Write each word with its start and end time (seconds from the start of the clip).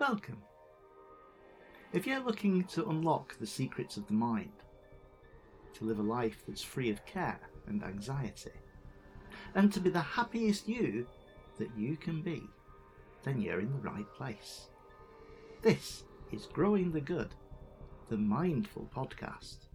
Welcome. 0.00 0.42
If 1.92 2.04
you're 2.04 2.24
looking 2.24 2.64
to 2.64 2.88
unlock 2.88 3.38
the 3.38 3.46
secrets 3.46 3.96
of 3.96 4.06
the 4.08 4.12
mind, 4.12 4.50
to 5.74 5.84
live 5.84 6.00
a 6.00 6.02
life 6.02 6.42
that's 6.46 6.62
free 6.62 6.90
of 6.90 7.06
care 7.06 7.38
and 7.68 7.82
anxiety, 7.84 8.50
and 9.54 9.72
to 9.72 9.78
be 9.78 9.90
the 9.90 10.00
happiest 10.00 10.68
you 10.68 11.06
that 11.58 11.70
you 11.78 11.96
can 11.96 12.22
be, 12.22 12.42
then 13.22 13.40
you're 13.40 13.60
in 13.60 13.72
the 13.72 13.88
right 13.88 14.12
place. 14.16 14.66
This 15.62 16.02
is 16.32 16.46
Growing 16.46 16.90
the 16.90 17.00
Good, 17.00 17.32
the 18.08 18.16
Mindful 18.16 18.90
Podcast. 18.94 19.68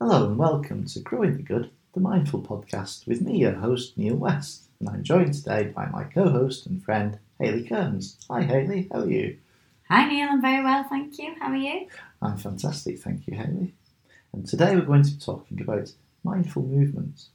Hello 0.00 0.28
and 0.28 0.38
welcome 0.38 0.84
to 0.86 1.00
Growing 1.00 1.36
the 1.36 1.42
Good, 1.42 1.72
the 1.96 2.02
Mindful 2.02 2.42
Podcast, 2.42 3.06
with 3.06 3.22
me, 3.22 3.38
your 3.38 3.54
host, 3.54 3.96
Neil 3.96 4.16
West. 4.16 4.68
And 4.80 4.88
I'm 4.90 5.02
joined 5.02 5.32
today 5.32 5.72
by 5.74 5.86
my 5.86 6.04
co 6.04 6.28
host 6.28 6.66
and 6.66 6.84
friend, 6.84 7.18
Haley 7.40 7.64
Kearns. 7.64 8.18
Hi, 8.28 8.42
Haley, 8.42 8.86
how 8.92 9.00
are 9.00 9.10
you? 9.10 9.38
Hi 9.88 10.06
Neil, 10.06 10.28
I'm 10.30 10.42
very 10.42 10.62
well, 10.62 10.84
thank 10.84 11.18
you. 11.18 11.34
How 11.40 11.52
are 11.52 11.56
you? 11.56 11.86
I'm 12.20 12.36
fantastic, 12.36 12.98
thank 12.98 13.26
you, 13.26 13.34
Haley. 13.38 13.72
And 14.34 14.46
today 14.46 14.76
we're 14.76 14.82
going 14.82 15.04
to 15.04 15.12
be 15.12 15.18
talking 15.18 15.58
about 15.58 15.90
mindful 16.22 16.64
movement. 16.64 17.28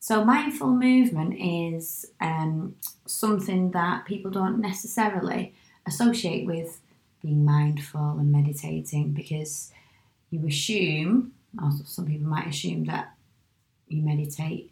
So, 0.00 0.24
mindful 0.24 0.68
movement 0.68 1.34
is 1.38 2.06
um, 2.22 2.74
something 3.04 3.72
that 3.72 4.06
people 4.06 4.30
don't 4.30 4.62
necessarily 4.62 5.52
associate 5.86 6.46
with 6.46 6.80
being 7.20 7.44
mindful 7.44 8.16
and 8.18 8.32
meditating 8.32 9.10
because 9.10 9.70
you 10.30 10.46
assume, 10.46 11.32
or 11.62 11.70
some 11.84 12.06
people 12.06 12.28
might 12.28 12.46
assume, 12.46 12.86
that 12.86 13.12
you 13.88 14.02
meditate 14.02 14.70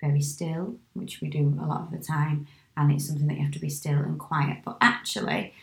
very 0.00 0.20
still, 0.20 0.76
which 0.92 1.20
we 1.20 1.28
do 1.28 1.58
a 1.60 1.66
lot 1.66 1.82
of 1.82 1.90
the 1.90 1.98
time, 1.98 2.46
and 2.76 2.92
it's 2.92 3.06
something 3.06 3.26
that 3.26 3.36
you 3.36 3.42
have 3.42 3.52
to 3.52 3.58
be 3.58 3.70
still 3.70 3.98
and 3.98 4.18
quiet. 4.18 4.58
But 4.64 4.76
actually, 4.80 5.54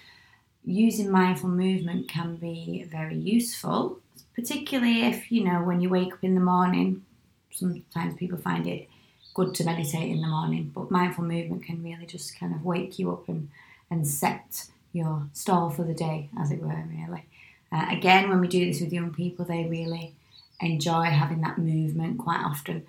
using 0.64 1.10
mindful 1.12 1.50
movement 1.50 2.08
can 2.08 2.38
be 2.38 2.88
very 2.90 3.16
useful, 3.16 4.00
particularly 4.36 5.04
if 5.04 5.32
you 5.32 5.44
know 5.44 5.64
when 5.64 5.82
you 5.82 5.90
wake 5.90 6.14
up 6.14 6.24
in 6.24 6.36
the 6.36 6.42
morning. 6.42 7.04
Sometimes 7.52 8.16
people 8.16 8.38
find 8.38 8.66
it 8.66 8.88
good 9.34 9.54
to 9.56 9.64
meditate 9.64 10.12
in 10.12 10.22
the 10.22 10.28
morning, 10.28 10.72
but 10.74 10.92
mindful 10.92 11.24
movement 11.24 11.64
can 11.64 11.84
really 11.84 12.06
just 12.06 12.38
kind 12.38 12.54
of 12.54 12.66
wake 12.66 12.98
you 13.00 13.12
up 13.12 13.28
and, 13.28 13.50
and 13.90 14.08
set 14.08 14.68
your 14.94 15.28
stall 15.34 15.70
for 15.70 15.84
the 15.84 15.94
day, 15.94 16.30
as 16.40 16.52
it 16.52 16.62
were, 16.62 16.84
really. 16.90 17.26
Uh, 17.72 17.86
again, 17.90 18.30
when 18.30 18.42
we 18.42 18.48
do 18.48 18.66
this 18.66 18.82
with 18.82 18.92
young 18.92 19.14
people, 19.14 19.46
they 19.46 19.66
really 19.66 20.14
enjoy 20.62 21.06
having 21.06 21.42
that 21.42 21.58
movement 21.58 22.18
quite 22.18 22.44
often, 22.44 22.86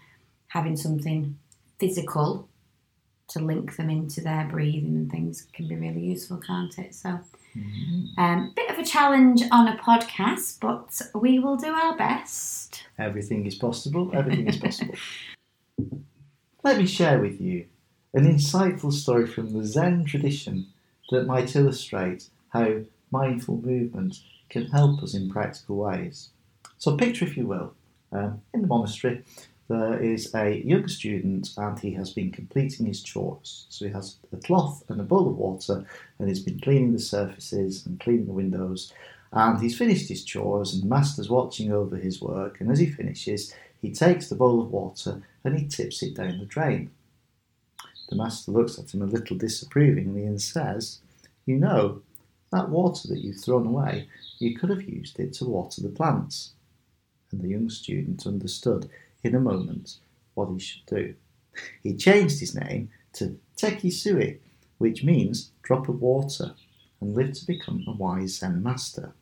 having 0.48 0.76
something 0.76 1.38
physical 1.78 2.48
to 3.28 3.38
link 3.40 3.76
them 3.76 3.88
into 3.88 4.20
their 4.20 4.44
breathing 4.44 4.94
and 4.94 5.10
things 5.10 5.46
can 5.52 5.66
be 5.66 5.74
really 5.74 6.00
useful, 6.00 6.36
can't 6.36 6.78
it? 6.78 6.94
So, 6.94 7.20
um, 8.18 8.52
bit 8.54 8.70
of 8.70 8.78
a 8.78 8.84
challenge 8.84 9.42
on 9.50 9.68
a 9.68 9.76
podcast, 9.76 10.58
but 10.60 11.00
we 11.14 11.38
will 11.38 11.56
do 11.56 11.68
our 11.68 11.96
best. 11.96 12.84
Everything 12.98 13.46
is 13.46 13.54
possible, 13.54 14.10
everything 14.14 14.48
is 14.48 14.56
possible. 14.58 14.94
Let 16.64 16.78
me 16.78 16.86
share 16.86 17.18
with 17.18 17.40
you 17.40 17.66
an 18.14 18.24
insightful 18.24 18.92
story 18.92 19.26
from 19.26 19.52
the 19.52 19.64
Zen 19.64 20.04
tradition 20.04 20.66
that 21.10 21.26
might 21.26 21.56
illustrate 21.56 22.28
how 22.50 22.82
mindful 23.10 23.56
movement 23.56 24.20
can 24.48 24.66
help 24.66 25.02
us 25.02 25.14
in 25.14 25.30
practical 25.30 25.76
ways. 25.76 26.30
So, 26.82 26.96
picture, 26.96 27.24
if 27.24 27.36
you 27.36 27.46
will, 27.46 27.74
um, 28.10 28.42
in 28.52 28.62
the 28.62 28.66
monastery, 28.66 29.22
there 29.68 30.02
is 30.02 30.34
a 30.34 30.64
young 30.64 30.88
student 30.88 31.50
and 31.56 31.78
he 31.78 31.92
has 31.92 32.10
been 32.10 32.32
completing 32.32 32.86
his 32.86 33.04
chores. 33.04 33.66
So, 33.68 33.84
he 33.84 33.92
has 33.92 34.16
a 34.32 34.36
cloth 34.38 34.82
and 34.88 35.00
a 35.00 35.04
bowl 35.04 35.28
of 35.28 35.36
water 35.36 35.84
and 36.18 36.28
he's 36.28 36.42
been 36.42 36.58
cleaning 36.58 36.92
the 36.92 36.98
surfaces 36.98 37.86
and 37.86 38.00
cleaning 38.00 38.26
the 38.26 38.32
windows. 38.32 38.92
And 39.30 39.62
he's 39.62 39.78
finished 39.78 40.08
his 40.08 40.24
chores, 40.24 40.74
and 40.74 40.82
the 40.82 40.88
master's 40.88 41.30
watching 41.30 41.70
over 41.70 41.94
his 41.94 42.20
work. 42.20 42.60
And 42.60 42.68
as 42.68 42.80
he 42.80 42.86
finishes, 42.86 43.54
he 43.80 43.92
takes 43.92 44.28
the 44.28 44.34
bowl 44.34 44.60
of 44.60 44.72
water 44.72 45.22
and 45.44 45.56
he 45.56 45.68
tips 45.68 46.02
it 46.02 46.16
down 46.16 46.40
the 46.40 46.46
drain. 46.46 46.90
The 48.08 48.16
master 48.16 48.50
looks 48.50 48.76
at 48.76 48.92
him 48.92 49.02
a 49.02 49.06
little 49.06 49.38
disapprovingly 49.38 50.24
and 50.24 50.42
says, 50.42 50.98
You 51.46 51.58
know, 51.58 52.02
that 52.50 52.70
water 52.70 53.06
that 53.06 53.20
you've 53.20 53.40
thrown 53.40 53.68
away, 53.68 54.08
you 54.40 54.58
could 54.58 54.70
have 54.70 54.82
used 54.82 55.20
it 55.20 55.32
to 55.34 55.44
water 55.44 55.80
the 55.80 55.88
plants. 55.88 56.54
And 57.32 57.40
the 57.40 57.48
young 57.48 57.70
student 57.70 58.26
understood 58.26 58.88
in 59.24 59.34
a 59.34 59.40
moment 59.40 59.96
what 60.34 60.50
he 60.52 60.58
should 60.58 60.86
do. 60.86 61.14
He 61.82 61.96
changed 61.96 62.40
his 62.40 62.54
name 62.54 62.90
to 63.14 63.38
Teki 63.56 63.92
Sui, 63.92 64.40
which 64.78 65.04
means 65.04 65.50
drop 65.62 65.88
of 65.88 66.00
water, 66.00 66.54
and 67.00 67.14
lived 67.14 67.34
to 67.36 67.46
become 67.46 67.84
a 67.86 67.92
wise 67.92 68.38
Zen 68.38 68.62
master. 68.62 69.12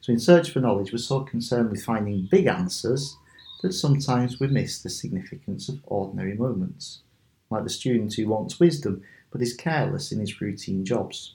So, 0.00 0.12
in 0.12 0.20
search 0.20 0.50
for 0.50 0.60
knowledge, 0.60 0.92
we're 0.92 0.98
so 0.98 1.20
concerned 1.20 1.70
with 1.70 1.84
finding 1.84 2.28
big 2.30 2.46
answers 2.46 3.16
that 3.62 3.72
sometimes 3.72 4.38
we 4.38 4.46
miss 4.46 4.80
the 4.80 4.90
significance 4.90 5.68
of 5.68 5.80
ordinary 5.84 6.34
moments, 6.34 7.00
like 7.50 7.64
the 7.64 7.70
student 7.70 8.14
who 8.14 8.28
wants 8.28 8.60
wisdom 8.60 9.02
but 9.30 9.42
is 9.42 9.52
careless 9.52 10.12
in 10.12 10.20
his 10.20 10.40
routine 10.40 10.84
jobs. 10.84 11.34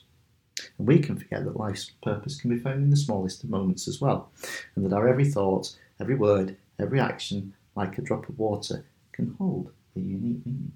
And 0.78 0.86
we 0.86 0.98
can 0.98 1.16
forget 1.16 1.44
that 1.44 1.56
life's 1.56 1.90
purpose 2.02 2.40
can 2.40 2.50
be 2.50 2.58
found 2.58 2.82
in 2.82 2.90
the 2.90 2.96
smallest 2.96 3.44
of 3.44 3.50
moments 3.50 3.88
as 3.88 4.00
well, 4.00 4.30
and 4.74 4.84
that 4.84 4.94
our 4.94 5.08
every 5.08 5.24
thought, 5.24 5.76
every 6.00 6.14
word, 6.14 6.56
every 6.78 7.00
action, 7.00 7.54
like 7.76 7.98
a 7.98 8.02
drop 8.02 8.28
of 8.28 8.38
water, 8.38 8.84
can 9.12 9.34
hold 9.38 9.70
a 9.96 10.00
unique 10.00 10.44
meaning. 10.44 10.72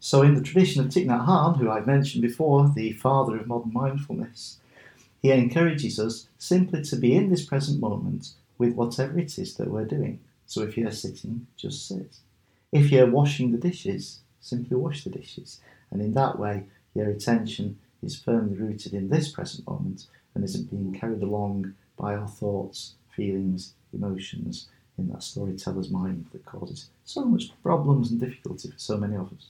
So, 0.00 0.22
in 0.22 0.34
the 0.34 0.42
tradition 0.42 0.82
of 0.82 0.88
Thich 0.88 1.06
Nhat 1.06 1.26
Hanh, 1.26 1.58
who 1.58 1.70
I've 1.70 1.86
mentioned 1.86 2.22
before, 2.22 2.70
the 2.74 2.92
father 2.92 3.36
of 3.36 3.46
modern 3.46 3.72
mindfulness, 3.72 4.58
he 5.20 5.32
encourages 5.32 5.98
us 5.98 6.28
simply 6.38 6.82
to 6.82 6.96
be 6.96 7.14
in 7.14 7.30
this 7.30 7.44
present 7.44 7.80
moment 7.80 8.30
with 8.58 8.74
whatever 8.74 9.18
it 9.18 9.38
is 9.38 9.54
that 9.56 9.70
we're 9.70 9.84
doing. 9.84 10.20
So 10.46 10.62
if 10.62 10.76
you're 10.78 10.92
sitting, 10.92 11.46
just 11.56 11.86
sit. 11.86 12.18
If 12.72 12.90
you're 12.90 13.10
washing 13.10 13.52
the 13.52 13.58
dishes, 13.58 14.20
simply 14.40 14.76
wash 14.76 15.04
the 15.04 15.10
dishes. 15.10 15.60
And 15.90 16.00
in 16.00 16.12
that 16.12 16.38
way, 16.38 16.64
your 16.94 17.08
attention 17.08 17.78
is 18.06 18.18
firmly 18.18 18.56
rooted 18.56 18.94
in 18.94 19.08
this 19.08 19.30
present 19.30 19.66
moment 19.68 20.06
and 20.34 20.44
isn't 20.44 20.70
being 20.70 20.98
carried 20.98 21.22
along 21.22 21.74
by 21.96 22.14
our 22.14 22.28
thoughts, 22.28 22.94
feelings, 23.14 23.74
emotions 23.92 24.68
in 24.98 25.08
that 25.08 25.22
storyteller's 25.22 25.90
mind 25.90 26.26
that 26.32 26.44
causes 26.44 26.88
so 27.04 27.24
much 27.24 27.50
problems 27.62 28.10
and 28.10 28.20
difficulty 28.20 28.70
for 28.70 28.78
so 28.78 28.96
many 28.96 29.16
of 29.16 29.32
us. 29.32 29.48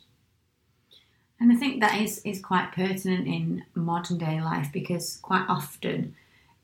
And 1.39 1.53
I 1.53 1.57
think 1.57 1.81
that 1.81 2.01
is, 2.01 2.21
is 2.25 2.41
quite 2.41 2.73
pertinent 2.73 3.27
in 3.27 3.65
modern 3.75 4.19
day 4.19 4.41
life 4.41 4.69
because 4.73 5.19
quite 5.19 5.45
often, 5.49 6.15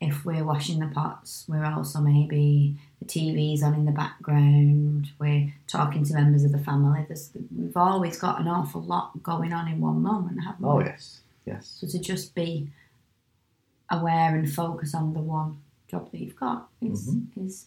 if 0.01 0.25
we're 0.25 0.45
washing 0.45 0.81
the 0.81 0.87
pots, 0.87 1.45
we're 1.47 1.65
also 1.65 2.01
maybe 2.01 2.77
the 2.99 3.05
TV's 3.05 3.63
on 3.63 3.75
in 3.75 3.85
the 3.85 3.93
background, 3.93 5.11
we're 5.19 5.53
talking 5.69 6.05
to 6.05 6.15
members 6.15 6.43
of 6.43 6.53
the 6.53 6.59
family. 6.59 7.05
There's, 7.07 7.31
we've 7.57 7.77
always 7.77 8.19
got 8.19 8.41
an 8.41 8.49
awful 8.49 8.83
lot 8.83 9.23
going 9.23 9.53
on 9.53 9.69
in 9.69 9.81
one 9.81 10.03
moment, 10.03 10.43
haven't 10.43 10.63
we? 10.63 10.69
Oh, 10.69 10.81
yes, 10.81 11.22
yes. 11.47 11.67
So 11.81 11.87
to 11.87 11.99
just 11.99 12.35
be 12.35 12.71
aware 13.91 14.35
and 14.35 14.51
focus 14.53 14.95
on 14.95 15.13
the 15.13 15.21
one 15.21 15.59
job 15.89 16.11
that 16.11 16.21
you've 16.21 16.37
got 16.37 16.69
is, 16.81 17.09
Mhm. 17.15 17.47
is 17.47 17.67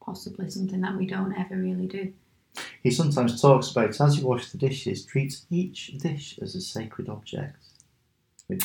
possibly 0.00 0.48
something 0.50 0.80
that 0.80 0.96
we 0.96 1.06
don't 1.06 1.34
ever 1.34 1.56
really 1.56 1.86
do. 1.86 2.12
He 2.82 2.90
sometimes 2.90 3.40
talks 3.40 3.70
about 3.70 4.00
as 4.00 4.18
you 4.18 4.26
wash 4.26 4.50
the 4.50 4.56
dishes, 4.58 5.04
treat 5.04 5.42
each 5.50 5.98
dish 5.98 6.38
as 6.40 6.54
a 6.54 6.60
sacred 6.60 7.08
object, 7.08 7.58
which 8.46 8.64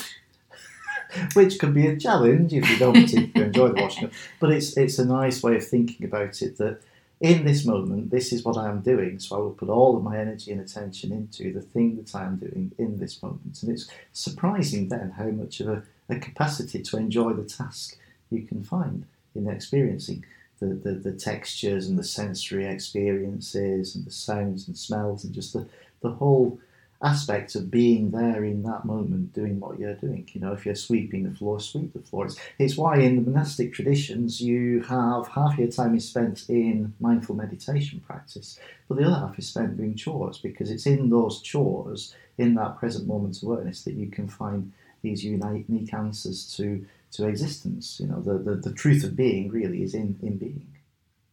which 1.33 1.59
can 1.59 1.73
be 1.73 1.87
a 1.87 1.97
challenge 1.97 2.53
if 2.53 2.69
you 2.69 2.77
don't 2.77 2.93
particularly 2.93 3.47
enjoy 3.47 3.67
the 3.69 3.81
washing. 3.81 4.05
up. 4.05 4.11
But 4.39 4.51
it's 4.51 4.77
it's 4.77 4.97
a 4.99 5.05
nice 5.05 5.43
way 5.43 5.57
of 5.57 5.67
thinking 5.67 6.05
about 6.05 6.41
it 6.41 6.57
that 6.57 6.81
in 7.21 7.45
this 7.45 7.65
moment, 7.65 8.09
this 8.09 8.33
is 8.33 8.43
what 8.43 8.57
I 8.57 8.67
am 8.67 8.81
doing, 8.81 9.19
so 9.19 9.35
I 9.35 9.39
will 9.39 9.51
put 9.51 9.69
all 9.69 9.95
of 9.95 10.03
my 10.03 10.17
energy 10.17 10.51
and 10.51 10.59
attention 10.59 11.11
into 11.11 11.53
the 11.53 11.61
thing 11.61 11.95
that 11.97 12.15
I 12.15 12.25
am 12.25 12.37
doing 12.37 12.71
in 12.79 12.97
this 12.97 13.21
moment. 13.21 13.61
And 13.61 13.71
it's 13.71 13.87
surprising 14.11 14.89
then 14.89 15.11
how 15.11 15.25
much 15.25 15.59
of 15.59 15.67
a, 15.67 15.83
a 16.09 16.15
capacity 16.15 16.81
to 16.81 16.97
enjoy 16.97 17.33
the 17.33 17.43
task 17.43 17.95
you 18.31 18.41
can 18.41 18.63
find 18.63 19.05
in 19.35 19.47
experiencing 19.47 20.25
the, 20.59 20.73
the, 20.73 20.93
the 20.93 21.13
textures 21.13 21.87
and 21.87 21.97
the 21.97 22.03
sensory 22.03 22.65
experiences 22.65 23.95
and 23.95 24.03
the 24.03 24.11
sounds 24.11 24.67
and 24.67 24.75
smells 24.75 25.23
and 25.23 25.33
just 25.33 25.53
the, 25.53 25.67
the 26.01 26.09
whole 26.09 26.59
aspect 27.03 27.55
of 27.55 27.71
being 27.71 28.11
there 28.11 28.43
in 28.43 28.61
that 28.63 28.85
moment 28.85 29.33
doing 29.33 29.59
what 29.59 29.79
you're 29.79 29.95
doing. 29.95 30.29
You 30.33 30.41
know, 30.41 30.53
if 30.53 30.65
you're 30.65 30.75
sweeping 30.75 31.23
the 31.23 31.35
floor, 31.35 31.59
sweep 31.59 31.93
the 31.93 31.99
floor. 31.99 32.25
It's, 32.25 32.39
it's 32.59 32.77
why 32.77 32.97
in 32.97 33.15
the 33.15 33.29
monastic 33.29 33.73
traditions 33.73 34.39
you 34.39 34.81
have 34.83 35.27
half 35.29 35.57
your 35.57 35.69
time 35.69 35.95
is 35.95 36.07
spent 36.07 36.47
in 36.47 36.93
mindful 36.99 37.35
meditation 37.35 38.01
practice, 38.05 38.59
but 38.87 38.97
the 38.97 39.05
other 39.05 39.15
half 39.15 39.39
is 39.39 39.47
spent 39.47 39.77
doing 39.77 39.95
chores 39.95 40.37
because 40.37 40.69
it's 40.69 40.85
in 40.85 41.09
those 41.09 41.41
chores, 41.41 42.13
in 42.37 42.53
that 42.55 42.77
present 42.77 43.07
moment 43.07 43.37
of 43.37 43.43
awareness, 43.43 43.83
that 43.83 43.95
you 43.95 44.07
can 44.07 44.27
find 44.27 44.71
these 45.01 45.23
unique, 45.23 45.65
unique 45.67 45.93
answers 45.93 46.55
to, 46.55 46.85
to 47.13 47.27
existence. 47.27 47.99
You 47.99 48.07
know, 48.07 48.21
the, 48.21 48.37
the, 48.37 48.55
the 48.55 48.73
truth 48.73 49.03
of 49.03 49.15
being 49.15 49.49
really 49.49 49.81
is 49.81 49.95
in, 49.95 50.19
in 50.21 50.37
being, 50.37 50.67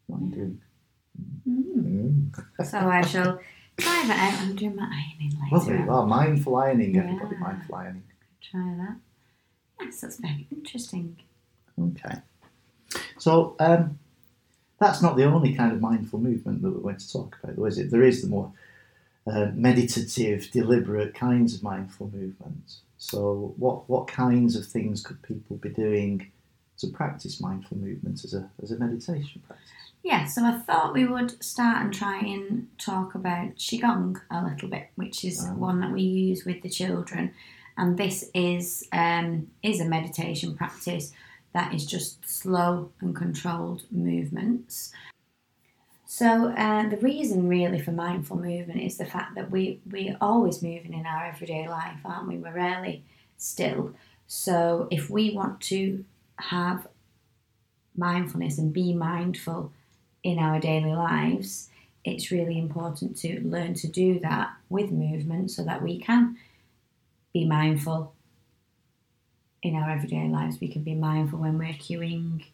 not 0.09 0.21
in 0.21 0.31
doing. 0.31 0.61
Mm. 1.47 2.31
Mm. 2.31 2.67
So 2.67 2.79
I 2.79 3.03
shall 3.03 3.41
Try 3.79 4.05
that 4.07 4.35
out. 4.35 4.41
I'm 4.41 4.57
doing 4.57 4.77
my 4.77 4.85
ironing 4.85 5.31
later. 5.39 5.49
Well, 5.53 5.61
there 5.61 5.77
you 5.77 5.83
on. 5.83 5.89
are. 5.91 6.07
Mindful 6.07 6.57
ironing, 6.57 6.97
everybody. 6.97 7.37
Yeah. 7.37 7.41
Mindful 7.41 7.75
ironing. 7.75 8.03
Try 8.41 8.75
that. 8.79 8.97
Yes, 9.81 10.01
that's 10.01 10.17
very 10.19 10.47
interesting. 10.51 11.17
Okay. 11.81 12.17
So 13.19 13.55
um, 13.61 13.99
that's 14.79 15.03
not 15.03 15.17
the 15.17 15.25
only 15.25 15.55
kind 15.55 15.73
of 15.73 15.81
mindful 15.81 16.19
movement 16.19 16.63
that 16.63 16.71
we're 16.71 16.81
going 16.81 16.97
to 16.97 17.13
talk 17.13 17.37
about, 17.43 17.57
though, 17.57 17.65
is 17.67 17.79
it? 17.79 17.91
There 17.91 18.03
is 18.03 18.23
the 18.23 18.29
more 18.29 18.53
uh, 19.27 19.51
meditative, 19.55 20.51
deliberate 20.51 21.15
kinds 21.15 21.55
of 21.55 21.63
mindful 21.63 22.11
movement. 22.13 22.77
So, 22.97 23.55
what 23.57 23.89
what 23.89 24.09
kinds 24.09 24.57
of 24.57 24.67
things 24.67 25.03
could 25.03 25.23
people 25.23 25.57
be 25.57 25.69
doing 25.69 26.31
to 26.79 26.89
practice 26.89 27.41
mindful 27.41 27.77
movement 27.77 28.25
as 28.25 28.35
a 28.35 28.51
as 28.63 28.71
a 28.73 28.79
meditation 28.79 29.43
practice? 29.47 29.69
Yeah, 30.09 30.25
so 30.25 30.43
I 30.43 30.53
thought 30.53 30.95
we 30.95 31.05
would 31.05 31.45
start 31.45 31.85
and 31.85 31.93
try 31.93 32.21
and 32.21 32.69
talk 32.79 33.15
about 33.15 33.57
Qigong 33.57 34.19
a 34.31 34.43
little 34.43 34.71
bit, 34.71 34.89
which 34.95 35.23
is 35.23 35.45
Ah. 35.45 35.53
one 35.53 35.81
that 35.81 35.93
we 35.93 36.01
use 36.01 36.47
with 36.47 36.63
the 36.63 36.71
children. 36.71 37.35
And 37.77 37.99
this 37.99 38.31
is 38.33 38.89
um, 38.91 39.51
is 39.63 39.83
a 39.83 39.85
meditation 39.85 40.57
practice 40.57 41.13
that 41.53 41.75
is 41.75 41.85
just 41.85 42.27
slow 42.27 42.91
and 43.03 43.15
controlled 43.15 43.83
movements. 43.91 44.95
So 46.07 46.53
uh, 46.57 46.89
the 46.89 46.97
reason 46.97 47.47
really 47.47 47.79
for 47.79 47.93
mindful 47.93 48.39
movement 48.39 48.81
is 48.81 48.97
the 48.97 49.05
fact 49.05 49.35
that 49.35 49.51
we 49.51 49.81
we're 49.91 50.17
always 50.23 50.63
moving 50.63 50.95
in 50.95 51.05
our 51.05 51.27
everyday 51.27 51.69
life, 51.69 52.01
aren't 52.07 52.29
we? 52.29 52.39
We're 52.39 52.55
rarely 52.55 53.05
still. 53.37 53.95
So 54.27 54.89
if 54.91 55.11
we 55.11 55.35
want 55.35 55.61
to 55.73 56.07
have 56.37 56.89
mindfulness 57.95 58.57
and 58.57 58.73
be 58.73 58.95
mindful 58.95 59.73
in 60.23 60.39
our 60.39 60.61
daily 60.61 60.93
lives, 60.93 61.69
it's 62.05 62.31
really 62.31 62.59
important 62.59 63.17
to 63.19 63.41
learn 63.41 63.75
to 63.75 63.89
do 63.89 64.19
that 64.21 64.53
with 64.69 64.91
movement 64.91 65.51
so 65.51 65.63
that 65.65 65.83
we 65.83 65.99
can 65.99 66.37
be 67.33 67.45
mindful 67.45 68.15
in 69.63 69.75
our 69.75 69.91
everyday 69.91 70.29
lives. 70.29 70.61
We 70.61 70.69
can 70.69 70.83
be 70.83 70.95
mindful 70.95 71.39
when 71.39 71.59
we're 71.59 71.73
queuing 71.73 72.45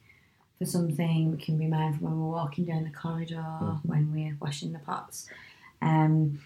for 0.59 0.65
something, 0.65 1.33
we 1.33 1.43
can 1.43 1.59
be 1.59 1.67
mindful 1.67 2.09
when 2.09 2.21
we're 2.21 2.33
walking 2.33 2.65
down 2.65 2.85
the 2.85 2.91
corridor, 2.91 3.79
when 3.85 4.13
we're 4.13 4.37
washing 4.41 4.73
the 4.73 4.79
pots. 4.79 5.29
Um, 5.83 6.41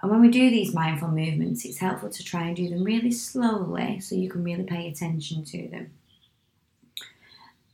and 0.00 0.10
when 0.10 0.20
we 0.20 0.28
do 0.28 0.50
these 0.50 0.74
mindful 0.74 1.08
movements, 1.08 1.64
it's 1.64 1.78
helpful 1.78 2.10
to 2.10 2.24
try 2.24 2.42
and 2.42 2.56
do 2.56 2.68
them 2.68 2.84
really 2.84 3.10
slowly 3.10 4.00
so 4.00 4.14
you 4.14 4.28
can 4.28 4.44
really 4.44 4.64
pay 4.64 4.88
attention 4.88 5.44
to 5.44 5.68
them 5.68 5.90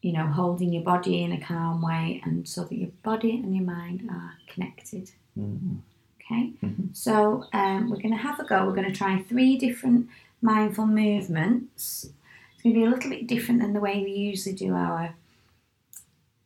you 0.04 0.12
know, 0.12 0.26
holding 0.26 0.70
your 0.70 0.82
body 0.82 1.22
in 1.22 1.32
a 1.32 1.40
calm 1.40 1.80
way 1.80 2.20
and 2.24 2.46
so 2.46 2.62
that 2.64 2.76
your 2.76 2.90
body 3.02 3.30
and 3.42 3.56
your 3.56 3.64
mind 3.64 4.06
are 4.10 4.34
connected. 4.52 5.10
Mm. 5.38 5.78
Okay, 6.20 6.52
Mhm. 6.62 6.94
so 6.94 7.46
um, 7.54 7.88
we're 7.88 7.96
going 8.06 8.10
to 8.18 8.26
have 8.28 8.38
a 8.38 8.44
go. 8.44 8.66
We're 8.66 8.74
going 8.74 8.90
to 8.92 8.98
try 9.02 9.22
three 9.22 9.56
different 9.56 10.08
mindful 10.42 10.86
movements. 10.86 12.04
It's 12.04 12.62
going 12.62 12.74
to 12.74 12.80
be 12.80 12.84
a 12.86 12.90
little 12.90 13.08
bit 13.10 13.26
different 13.26 13.62
than 13.62 13.72
the 13.72 13.80
way 13.80 14.02
we 14.02 14.12
usually 14.12 14.54
do 14.54 14.74
our 14.74 15.14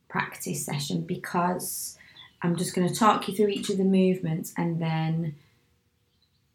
practice 0.07 0.65
session 0.65 1.01
because 1.01 1.97
I'm 2.41 2.55
just 2.55 2.73
going 2.73 2.87
to 2.87 2.95
talk 2.95 3.27
you 3.27 3.35
through 3.35 3.49
each 3.49 3.69
of 3.69 3.77
the 3.77 3.83
movements 3.83 4.53
and 4.57 4.81
then 4.81 5.35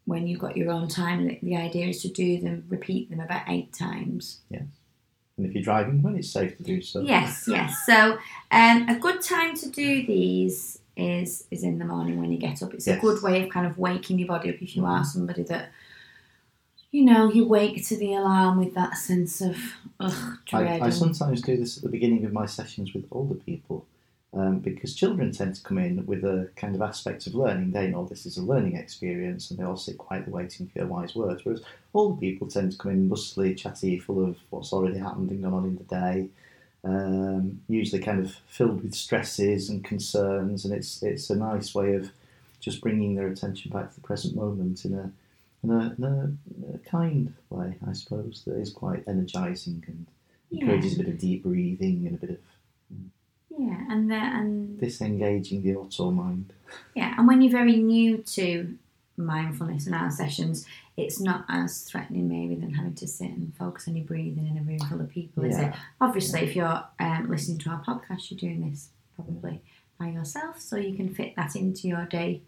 when 0.05 0.25
you've 0.27 0.39
got 0.39 0.57
your 0.57 0.71
own 0.71 0.87
time, 0.87 1.27
the- 1.27 1.39
the 1.41 1.55
idea 1.55 1.87
is 1.87 2.01
to 2.01 2.09
do 2.09 2.39
them, 2.39 2.65
repeat 2.69 3.09
them 3.11 3.19
about 3.19 3.43
eight 3.47 3.73
times. 3.73 4.41
And 5.37 5.45
if 5.45 5.53
you're 5.53 5.63
driving, 5.63 6.01
when 6.01 6.15
it's 6.15 6.29
safe 6.29 6.57
to 6.57 6.63
do 6.63 6.81
so. 6.81 7.01
Yes, 7.01 7.45
yes. 7.47 7.85
So 7.85 8.17
um, 8.51 8.87
a 8.87 8.97
good 8.99 9.21
time 9.21 9.55
to 9.57 9.69
do 9.69 10.05
these 10.05 10.79
is 10.95 11.45
is 11.51 11.63
in 11.63 11.77
the 11.77 11.85
morning 11.85 12.21
when 12.21 12.31
you 12.31 12.37
get 12.37 12.63
up. 12.63 12.73
It's 12.73 12.87
a 12.87 12.97
good 12.97 13.21
way 13.21 13.43
of 13.43 13.49
kind 13.49 13.67
of 13.67 13.77
waking 13.77 14.17
your 14.19 14.29
body 14.29 14.49
up 14.49 14.61
if 14.61 14.75
you 14.75 14.85
are 14.85 15.03
somebody 15.03 15.43
that 15.43 15.71
you 16.91 17.03
know 17.03 17.29
you 17.29 17.45
wake 17.45 17.85
to 17.87 17.97
the 17.97 18.13
alarm 18.13 18.57
with 18.57 18.73
that 18.75 18.95
sense 18.95 19.41
of 19.41 19.57
ugh 19.99 20.37
dread. 20.45 20.81
I, 20.81 20.85
I 20.85 20.89
sometimes 20.89 21.41
do 21.41 21.57
this 21.57 21.77
at 21.77 21.83
the 21.83 21.89
beginning 21.89 22.23
of 22.23 22.31
my 22.31 22.45
sessions 22.45 22.93
with 22.93 23.05
older 23.11 23.35
people 23.35 23.85
um, 24.35 24.59
because 24.59 24.93
children 24.93 25.31
tend 25.31 25.55
to 25.55 25.63
come 25.63 25.77
in 25.77 26.05
with 26.05 26.25
a 26.25 26.49
kind 26.57 26.75
of 26.75 26.81
aspect 26.81 27.25
of 27.25 27.35
learning. 27.35 27.71
They 27.71 27.87
know 27.87 28.05
this 28.05 28.25
is 28.25 28.37
a 28.37 28.43
learning 28.43 28.75
experience 28.75 29.49
and 29.49 29.57
they 29.57 29.63
all 29.63 29.77
sit 29.77 29.97
quietly 29.97 30.33
waiting 30.33 30.67
for 30.67 30.79
your 30.79 30.87
wise 30.87 31.15
words. 31.15 31.45
Whereas 31.45 31.63
older 31.93 32.19
people 32.19 32.47
tend 32.47 32.73
to 32.73 32.77
come 32.77 32.91
in 32.91 33.07
bustily, 33.07 33.55
chatty, 33.55 33.97
full 33.97 34.23
of 34.23 34.37
what's 34.49 34.73
already 34.73 34.99
happened 34.99 35.31
and 35.31 35.41
gone 35.41 35.53
on 35.53 35.63
in 35.63 35.77
the 35.77 35.83
day. 35.83 36.27
Um, 36.83 37.61
usually 37.67 38.01
kind 38.01 38.19
of 38.19 38.35
filled 38.47 38.83
with 38.83 38.93
stresses 38.93 39.69
and 39.69 39.83
concerns, 39.83 40.65
and 40.65 40.73
it's 40.73 41.01
it's 41.01 41.31
a 41.31 41.35
nice 41.35 41.73
way 41.73 41.95
of 41.95 42.11
just 42.59 42.79
bringing 42.79 43.15
their 43.15 43.27
attention 43.27 43.71
back 43.71 43.89
to 43.89 43.95
the 43.95 44.05
present 44.05 44.35
moment 44.35 44.85
in 44.85 44.93
a 44.93 45.11
in 45.63 45.71
a, 45.71 45.95
in 45.97 46.03
a, 46.03 46.75
a 46.75 46.77
kind 46.79 47.33
way, 47.49 47.75
I 47.87 47.93
suppose, 47.93 48.43
that 48.45 48.57
is 48.57 48.71
quite 48.71 49.03
energising 49.07 49.83
and 49.87 50.05
yeah, 50.51 50.61
encourages 50.61 50.93
a 50.93 50.97
bit 50.97 51.07
of 51.07 51.17
deep 51.17 51.43
breathing 51.43 52.05
and 52.05 52.15
a 52.15 52.19
bit 52.19 52.29
of 52.29 52.37
yeah, 53.57 53.85
and 53.89 54.09
the, 54.09 54.15
and 54.15 54.79
disengaging 54.79 55.63
the 55.63 55.75
auto 55.75 56.11
mind. 56.11 56.53
yeah, 56.95 57.15
and 57.17 57.27
when 57.27 57.41
you're 57.41 57.51
very 57.51 57.77
new 57.77 58.17
to 58.19 58.77
mindfulness 59.17 59.85
and 59.85 59.95
our 59.95 60.11
sessions, 60.11 60.65
it's 60.97 61.19
not 61.19 61.45
as 61.49 61.81
threatening 61.81 62.27
maybe 62.27 62.55
than 62.55 62.73
having 62.73 62.95
to 62.95 63.07
sit 63.07 63.29
and 63.29 63.55
focus 63.57 63.87
on 63.87 63.95
your 63.95 64.05
breathing 64.05 64.47
in 64.47 64.57
a 64.57 64.61
room 64.61 64.79
full 64.79 65.01
of 65.01 65.09
people, 65.09 65.43
is 65.43 65.57
it? 65.57 65.61
Yeah. 65.61 65.75
Obviously, 66.01 66.41
if 66.41 66.55
you're 66.55 66.83
um, 66.99 67.29
listening 67.29 67.57
to 67.59 67.69
our 67.69 67.81
podcast, 67.83 68.29
you're 68.31 68.39
doing 68.39 68.69
this 68.69 68.89
probably 69.15 69.61
by 69.99 70.07
yourself, 70.07 70.59
so 70.59 70.75
you 70.75 70.95
can 70.95 71.13
fit 71.13 71.35
that 71.35 71.55
into 71.55 71.87
your 71.87 72.05
day. 72.05 72.41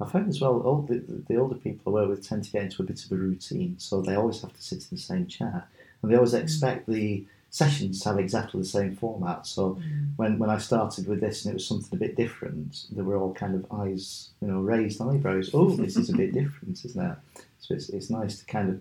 I 0.00 0.06
find 0.06 0.28
as 0.28 0.40
well, 0.40 0.60
all 0.60 0.82
the, 0.82 1.02
the 1.28 1.36
older 1.36 1.56
people 1.56 1.92
I 1.92 2.00
work 2.00 2.08
with 2.08 2.26
tend 2.26 2.44
to 2.44 2.50
get 2.50 2.62
into 2.62 2.82
a 2.82 2.86
bit 2.86 3.04
of 3.04 3.12
a 3.12 3.16
routine, 3.16 3.76
so 3.78 4.00
they 4.00 4.14
always 4.14 4.40
have 4.40 4.54
to 4.54 4.62
sit 4.62 4.78
in 4.78 4.88
the 4.92 4.98
same 4.98 5.26
chair, 5.26 5.66
and 6.02 6.10
they 6.10 6.16
always 6.16 6.34
expect 6.34 6.88
the 6.88 7.26
sessions 7.50 8.04
have 8.04 8.18
exactly 8.18 8.60
the 8.60 8.66
same 8.66 8.94
format. 8.94 9.46
So 9.46 9.80
when, 10.16 10.38
when 10.38 10.50
I 10.50 10.58
started 10.58 11.08
with 11.08 11.20
this 11.20 11.44
and 11.44 11.52
it 11.52 11.54
was 11.54 11.66
something 11.66 11.96
a 11.96 12.00
bit 12.00 12.16
different, 12.16 12.86
they 12.92 13.02
were 13.02 13.16
all 13.16 13.34
kind 13.34 13.54
of 13.54 13.66
eyes, 13.72 14.30
you 14.40 14.48
know, 14.48 14.60
raised 14.60 15.02
eyebrows. 15.02 15.50
Oh, 15.52 15.70
this 15.70 15.96
is 15.96 16.10
a 16.10 16.16
bit 16.16 16.32
different, 16.40 16.84
isn't 16.84 17.04
it? 17.04 17.16
So 17.58 17.74
it's, 17.74 17.88
it's 17.88 18.08
nice 18.08 18.38
to 18.38 18.46
kind 18.46 18.70
of 18.70 18.80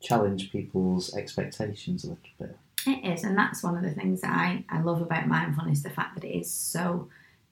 challenge 0.00 0.50
people's 0.50 1.14
expectations 1.14 2.04
a 2.04 2.08
little 2.08 2.22
bit. 2.38 2.56
It 2.86 3.04
is, 3.12 3.24
and 3.24 3.36
that's 3.36 3.62
one 3.62 3.76
of 3.76 3.82
the 3.82 3.90
things 3.90 4.22
that 4.22 4.32
I, 4.32 4.64
I 4.70 4.80
love 4.80 5.02
about 5.02 5.26
mindfulness 5.26 5.82
the 5.82 5.90
fact 5.90 6.14
that 6.14 6.24
it 6.24 6.38
is 6.38 6.50
so 6.50 7.08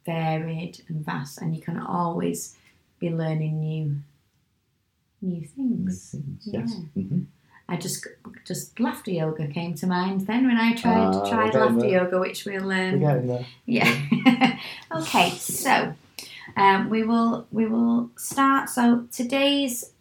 varied 0.07 0.83
and 0.89 1.05
vast, 1.05 1.43
and 1.43 1.55
you 1.55 1.61
can 1.61 1.79
always 1.79 2.57
be 2.99 3.11
learning 3.11 3.61
new 3.61 3.97
new 5.21 5.45
things. 5.45 6.15
Yes. 6.45 6.77
Yeah. 6.95 7.03
hmm 7.03 7.23
I 7.69 7.77
just 7.77 8.07
just 8.45 8.79
laughter 8.79 9.11
yoga 9.11 9.49
came 9.49 9.75
to 9.75 9.87
mind 9.89 10.27
then 10.29 10.47
when 10.47 10.57
I 10.57 10.75
tried 10.75 11.15
Ah, 11.15 11.29
tried 11.29 11.55
laughter 11.55 11.81
there. 11.81 12.05
yoga, 12.05 12.21
which 12.21 12.45
we'll 12.45 12.67
We're 12.69 12.89
um, 12.95 13.01
getting 13.01 13.27
there. 13.27 13.47
yeah. 13.67 14.59
okay, 14.93 15.31
so 15.31 15.95
um, 16.57 16.89
we 16.91 17.03
will 17.03 17.47
we 17.51 17.67
will 17.67 18.11
start. 18.17 18.71
So 18.71 19.07
today's 19.11 19.93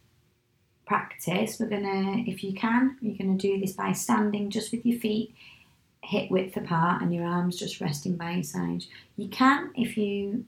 practice, 0.85 1.59
we're 1.59 1.67
gonna, 1.69 2.17
if 2.27 2.43
you 2.43 2.53
can, 2.53 2.97
you're 3.01 3.17
gonna 3.17 3.37
do 3.37 3.59
this 3.59 3.73
by 3.73 3.91
standing 3.93 4.49
just 4.51 4.71
with 4.71 4.85
your 4.85 4.99
feet 4.99 5.33
hip 6.03 6.29
width 6.29 6.55
apart 6.55 7.01
and 7.01 7.11
your 7.15 7.25
arms 7.25 7.57
just 7.57 7.81
resting 7.81 8.15
by 8.15 8.33
your 8.33 8.43
sides. 8.43 8.87
You 9.17 9.27
can, 9.27 9.71
if 9.75 9.97
you 9.97 10.45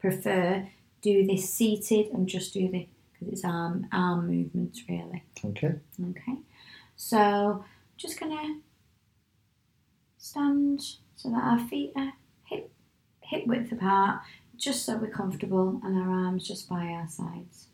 prefer, 0.00 0.66
do 1.02 1.26
this 1.26 1.52
seated 1.52 2.06
and 2.14 2.26
just 2.26 2.54
do 2.54 2.68
the 2.70 2.86
because 3.12 3.28
it's 3.34 3.44
arm 3.44 3.86
arm 3.92 4.26
movements 4.26 4.82
really. 4.88 5.22
Okay. 5.44 5.74
Okay, 6.02 6.36
so 6.96 7.64
just 7.96 8.18
gonna 8.18 8.60
stand 10.18 10.80
so 11.14 11.30
that 11.30 11.42
our 11.42 11.58
feet 11.58 11.92
are 11.94 12.12
hip 12.44 12.70
hip 13.20 13.46
width 13.46 13.70
apart, 13.72 14.20
just 14.56 14.84
so 14.84 14.96
we're 14.96 15.10
comfortable, 15.10 15.80
and 15.84 15.96
our 15.96 16.10
arms 16.10 16.46
just 16.46 16.68
by 16.68 16.86
our 16.86 17.08
sides. 17.08 17.68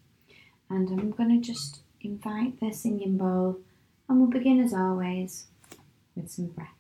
And 0.69 0.88
I'm 0.88 1.11
gonna 1.11 1.41
just 1.41 1.81
invite 2.00 2.61
the 2.61 2.73
singing 2.73 3.17
bowl, 3.17 3.61
and 4.09 4.19
we'll 4.21 4.31
begin 4.31 4.61
as 4.61 4.75
always 4.75 5.47
with 6.14 6.31
some 6.31 6.47
breaths. 6.47 6.73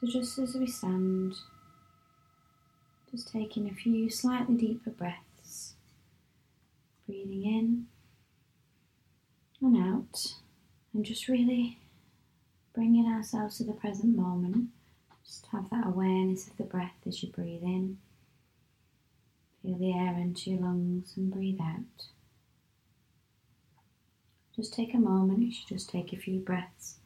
So 0.00 0.06
just 0.06 0.38
as 0.38 0.54
we 0.54 0.66
stand, 0.66 1.36
just 3.10 3.32
taking 3.32 3.68
a 3.68 3.74
few 3.74 4.08
slightly 4.08 4.54
deeper 4.54 4.90
breaths, 4.90 5.74
breathing 7.06 7.44
in 7.44 7.86
and 9.60 9.76
out, 9.76 10.34
and 10.94 11.04
just 11.04 11.28
really 11.28 11.78
bringing 12.72 13.06
ourselves 13.06 13.58
to 13.58 13.64
the 13.64 13.72
present 13.72 14.16
moment. 14.16 14.68
Just 15.24 15.46
have 15.52 15.70
that 15.70 15.86
awareness 15.86 16.48
of 16.48 16.56
the 16.56 16.64
breath 16.64 16.96
as 17.06 17.22
you 17.22 17.30
breathe 17.30 17.62
in. 17.62 17.98
Feel 19.62 19.76
the 19.76 19.92
air 19.92 20.16
into 20.16 20.50
your 20.50 20.60
lungs 20.60 21.12
and 21.16 21.30
breathe 21.32 21.60
out. 21.60 22.06
Just 24.56 24.74
take 24.74 24.94
a 24.94 24.98
moment, 24.98 25.42
you 25.42 25.52
should 25.52 25.68
just 25.68 25.90
take 25.90 26.12
a 26.12 26.16
few 26.16 26.40
breaths, 26.40 26.96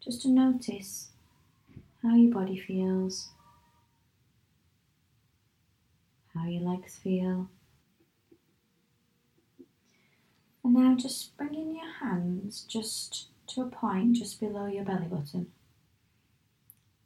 just 0.00 0.22
to 0.22 0.28
notice 0.28 1.08
how 2.02 2.14
your 2.14 2.32
body 2.32 2.58
feels, 2.58 3.28
how 6.34 6.46
your 6.46 6.62
legs 6.62 6.96
feel. 6.96 7.48
And 10.64 10.74
now 10.74 10.96
just 10.96 11.36
bring 11.36 11.54
in 11.54 11.76
your 11.76 11.92
hands 12.00 12.64
just 12.68 13.28
to 13.48 13.62
a 13.62 13.66
point 13.66 14.16
just 14.16 14.40
below 14.40 14.66
your 14.66 14.84
belly 14.84 15.06
button. 15.06 15.48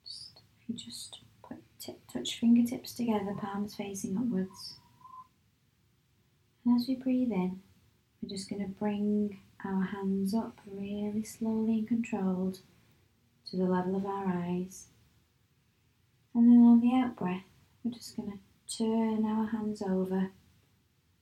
Just, 0.04 0.40
if 0.61 0.68
you 0.68 0.75
just 0.76 1.18
put 1.42 1.58
tip, 1.80 2.00
touch 2.12 2.38
fingertips 2.38 2.92
together, 2.92 3.35
palms 3.40 3.75
facing 3.75 4.16
upwards. 4.16 4.75
And 6.64 6.80
as 6.80 6.87
we 6.87 6.94
breathe 6.94 7.32
in, 7.32 7.61
we're 8.23 8.28
just 8.28 8.49
going 8.49 8.62
to 8.62 8.68
bring 8.68 9.38
our 9.64 9.82
hands 9.82 10.35
up 10.35 10.61
really 10.66 11.25
slowly 11.25 11.78
and 11.78 11.88
controlled 11.88 12.61
to 13.50 13.56
the 13.56 13.64
level 13.64 13.97
of 13.97 14.06
our 14.06 14.26
eyes. 14.26 14.88
And 16.35 16.49
then 16.49 16.58
on 16.58 16.80
the 16.80 16.94
out 16.94 17.16
breath, 17.16 17.42
we're 17.82 17.92
just 17.92 18.16
going 18.16 18.30
to 18.30 18.38
turn 18.76 19.25
our 19.25 19.46
hands 19.46 19.82
over, 19.82 20.30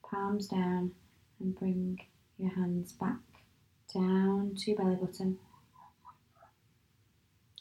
palms 0.02 0.48
down, 0.48 0.92
and 1.40 1.58
bring 1.58 2.00
your 2.38 2.54
hands 2.54 2.92
back 2.92 3.20
down 3.92 4.54
to 4.56 4.70
your 4.70 4.78
belly 4.78 4.96
button. 4.96 5.38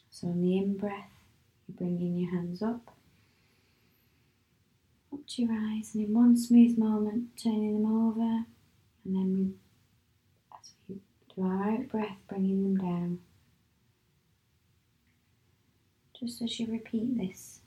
So 0.10 0.28
on 0.28 0.42
the 0.42 0.58
in 0.58 0.78
breath, 0.78 1.12
you're 1.68 1.78
bringing 1.78 2.18
your 2.18 2.32
hands 2.32 2.62
up, 2.62 2.92
up 5.14 5.20
to 5.28 5.42
your 5.44 5.52
eyes, 5.52 5.94
and 5.94 6.06
in 6.06 6.14
one 6.14 6.38
smooth 6.38 6.78
moment, 6.78 7.38
turning 7.42 7.82
them 7.82 8.08
over, 8.08 8.46
and 9.04 9.16
then 9.16 9.56
as 10.58 10.72
we 10.88 10.96
do 11.36 11.44
our 11.44 11.72
out 11.72 11.88
breath, 11.90 12.18
bringing 12.28 12.64
them 12.64 12.78
down. 12.78 13.20
Just 16.20 16.42
as 16.42 16.60
you 16.60 16.72
repeat 16.72 17.18
this 17.18 17.60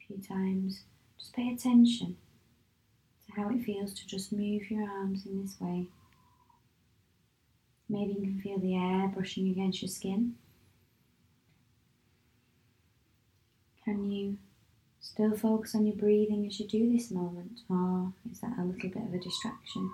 a 0.00 0.06
few 0.06 0.22
times, 0.22 0.84
just 1.18 1.34
pay 1.34 1.48
attention 1.48 2.16
to 3.26 3.40
how 3.40 3.48
it 3.50 3.62
feels 3.62 3.92
to 3.94 4.06
just 4.06 4.32
move 4.32 4.70
your 4.70 4.88
arms 4.88 5.26
in 5.26 5.42
this 5.42 5.56
way. 5.60 5.86
Maybe 7.88 8.12
you 8.12 8.20
can 8.20 8.40
feel 8.40 8.58
the 8.58 8.76
air 8.76 9.08
brushing 9.08 9.48
against 9.48 9.82
your 9.82 9.88
skin. 9.88 10.34
Can 13.84 14.10
you 14.10 14.36
still 15.00 15.34
focus 15.34 15.74
on 15.74 15.86
your 15.86 15.96
breathing 15.96 16.46
as 16.46 16.60
you 16.60 16.66
do 16.66 16.92
this 16.92 17.10
moment, 17.10 17.60
or 17.70 18.12
is 18.30 18.40
that 18.40 18.58
a 18.58 18.64
little 18.64 18.90
bit 18.90 19.02
of 19.02 19.14
a 19.14 19.18
distraction? 19.18 19.90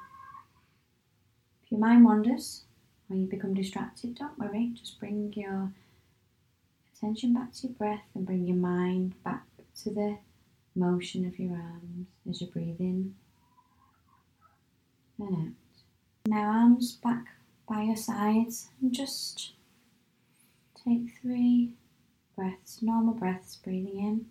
If 1.62 1.70
your 1.70 1.80
mind 1.80 2.04
wanders 2.04 2.64
or 3.08 3.16
you 3.16 3.26
become 3.26 3.54
distracted, 3.54 4.16
don't 4.16 4.38
worry, 4.38 4.72
just 4.74 4.98
bring 4.98 5.32
your 5.36 5.70
attention 6.96 7.34
back 7.34 7.52
to 7.54 7.68
your 7.68 7.76
breath 7.76 8.04
and 8.14 8.26
bring 8.26 8.46
your 8.46 8.56
mind 8.56 9.14
back 9.22 9.44
to 9.82 9.90
the 9.90 10.18
motion 10.74 11.26
of 11.26 11.38
your 11.38 11.52
arms 11.52 12.06
as 12.28 12.40
you 12.40 12.46
breathe 12.48 12.80
in 12.80 13.14
and 15.18 15.36
out. 15.36 15.52
Now, 16.26 16.42
arms 16.44 16.92
back 16.92 17.26
by 17.68 17.82
your 17.82 17.96
sides 17.96 18.68
and 18.80 18.92
just 18.92 19.52
take 20.84 21.18
three 21.20 21.72
breaths, 22.36 22.82
normal 22.82 23.14
breaths, 23.14 23.56
breathing 23.56 23.98
in 23.98 24.26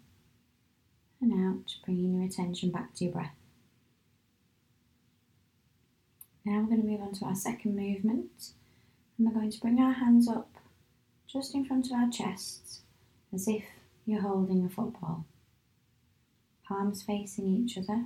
and 1.21 1.33
out, 1.33 1.75
bringing 1.85 2.15
your 2.15 2.25
attention 2.25 2.69
back 2.69 2.93
to 2.95 3.05
your 3.05 3.13
breath. 3.13 3.35
Now 6.45 6.59
we're 6.59 6.75
going 6.75 6.81
to 6.81 6.88
move 6.88 7.01
on 7.01 7.13
to 7.13 7.25
our 7.25 7.35
second 7.35 7.75
movement 7.75 8.51
and 9.17 9.27
we're 9.27 9.33
going 9.33 9.51
to 9.51 9.62
bring 9.62 9.79
our 9.79 9.93
hands 9.93 10.27
up 10.27 10.50
just 11.25 11.55
in 11.55 11.63
front 11.63 11.85
of 11.88 11.93
our 11.93 12.09
chests 12.09 12.81
as 13.33 13.47
if 13.47 13.63
you're 14.05 14.21
holding 14.21 14.65
a 14.65 14.69
football. 14.69 15.25
Palms 16.67 17.03
facing 17.03 17.48
each 17.48 17.77
other. 17.77 18.05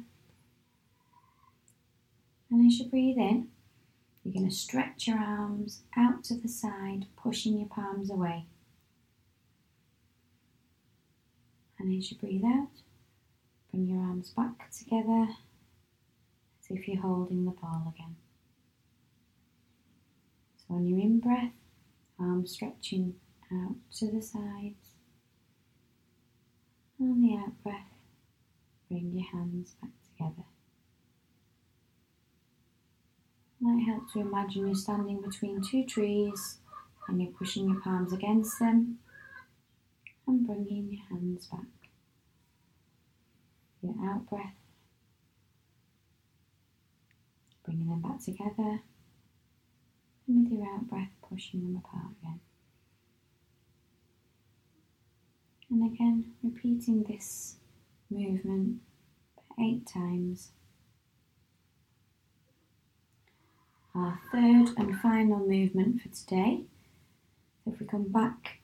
And 2.49 2.65
as 2.65 2.79
you 2.79 2.85
breathe 2.85 3.17
in, 3.17 3.49
you're 4.23 4.33
going 4.33 4.49
to 4.49 4.55
stretch 4.55 5.07
your 5.07 5.19
arms 5.19 5.83
out 5.95 6.23
to 6.25 6.35
the 6.35 6.47
side, 6.47 7.05
pushing 7.15 7.57
your 7.57 7.69
palms 7.69 8.09
away. 8.09 8.45
And 11.79 11.95
as 11.97 12.11
you 12.11 12.17
breathe 12.17 12.43
out, 12.45 12.69
bring 13.71 13.87
your 13.87 13.99
arms 13.99 14.31
back 14.31 14.71
together 14.71 15.27
as 16.59 16.77
if 16.77 16.87
you're 16.87 17.01
holding 17.01 17.45
the 17.45 17.51
ball 17.51 17.93
again. 17.95 18.15
So 20.57 20.75
on 20.75 20.87
your 20.87 20.99
in 20.99 21.19
breath, 21.19 21.53
arms 22.19 22.51
stretching 22.51 23.15
out 23.53 23.75
to 23.97 24.11
the 24.11 24.21
sides. 24.21 24.95
On 26.99 27.21
the 27.21 27.35
out 27.37 27.63
breath, 27.63 27.96
bring 28.89 29.11
your 29.13 29.25
hands 29.31 29.75
back 29.81 29.91
together. 30.05 30.45
Might 33.59 33.85
help 33.85 34.11
to 34.13 34.19
imagine 34.19 34.67
you're 34.67 34.75
standing 34.75 35.21
between 35.21 35.61
two 35.61 35.83
trees 35.85 36.59
and 37.07 37.21
you're 37.21 37.31
pushing 37.31 37.67
your 37.67 37.81
palms 37.81 38.13
against 38.13 38.59
them 38.59 38.99
and 40.27 40.45
bringing 40.45 40.91
your 40.91 41.03
hands 41.09 41.47
back. 41.47 41.61
Your 43.81 43.95
out 44.09 44.29
breath, 44.29 44.53
bringing 47.65 47.87
them 47.87 48.01
back 48.01 48.23
together, 48.23 48.81
and 50.27 50.43
with 50.43 50.51
your 50.51 50.67
out 50.67 50.87
breath, 50.87 51.11
pushing 51.27 51.61
them 51.61 51.81
apart 51.83 52.11
again. 52.21 52.39
And 55.69 55.93
again, 55.93 56.33
repeating 56.43 57.03
this 57.03 57.56
movement 58.09 58.81
eight 59.59 59.87
times. 59.87 60.51
our 63.97 64.19
third 64.31 64.69
and 64.77 64.99
final 64.99 65.39
movement 65.39 66.01
for 66.01 66.09
today. 66.09 66.61
If 67.65 67.79
we 67.79 67.85
come 67.85 68.09
back 68.09 68.59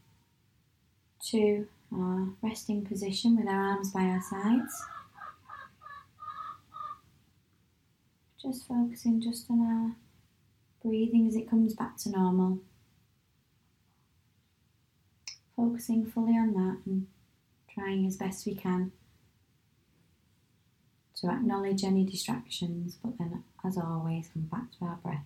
to 1.31 1.67
our 1.91 2.27
resting 2.41 2.85
position 2.85 3.37
with 3.37 3.47
our 3.47 3.71
arms 3.71 3.91
by 3.91 4.01
our 4.01 4.21
sides, 4.21 4.83
just 8.41 8.67
focusing 8.67 9.21
just 9.21 9.49
on 9.49 9.61
our 9.61 9.95
breathing 10.83 11.27
as 11.27 11.35
it 11.35 11.49
comes 11.49 11.73
back 11.73 11.97
to 11.97 12.09
normal. 12.09 12.59
Focusing 15.55 16.05
fully 16.05 16.33
on 16.33 16.53
that 16.53 16.77
and 16.85 17.07
trying 17.73 18.05
as 18.05 18.17
best 18.17 18.45
we 18.45 18.53
can 18.53 18.91
to 21.23 21.31
acknowledge 21.31 21.85
any 21.85 22.03
distractions, 22.03 22.97
but 23.01 23.17
then, 23.17 23.43
as 23.63 23.77
always, 23.77 24.29
come 24.33 24.43
back 24.43 24.71
to 24.77 24.85
our 24.85 24.99
breath. 25.01 25.23